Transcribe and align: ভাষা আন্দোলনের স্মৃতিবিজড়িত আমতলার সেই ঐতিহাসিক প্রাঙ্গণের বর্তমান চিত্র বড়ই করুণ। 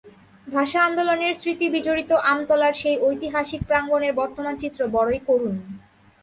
ভাষা 0.47 0.79
আন্দোলনের 0.83 1.33
স্মৃতিবিজড়িত 1.33 2.11
আমতলার 2.31 2.73
সেই 2.73 2.97
ঐতিহাসিক 3.01 3.61
প্রাঙ্গণের 3.67 4.13
বর্তমান 4.13 4.53
চিত্র 4.57 4.81
বড়ই 4.87 5.21
করুণ। 5.27 5.55